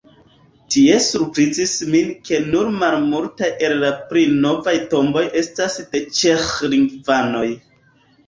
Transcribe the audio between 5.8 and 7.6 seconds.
de ĉeĥlingvanoj.